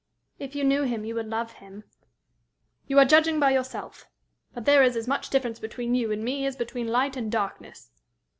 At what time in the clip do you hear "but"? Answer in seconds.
4.51-4.65